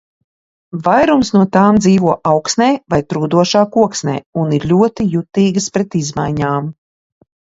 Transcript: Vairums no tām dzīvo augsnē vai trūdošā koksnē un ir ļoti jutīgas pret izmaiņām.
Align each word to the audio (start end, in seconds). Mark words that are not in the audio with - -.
Vairums 0.85 1.27
no 1.33 1.41
tām 1.57 1.75
dzīvo 1.83 2.15
augsnē 2.31 2.69
vai 2.93 2.97
trūdošā 3.13 3.61
koksnē 3.75 4.15
un 4.45 4.55
ir 4.59 4.65
ļoti 4.71 5.05
jutīgas 5.17 5.69
pret 5.77 5.99
izmaiņām. 6.01 6.73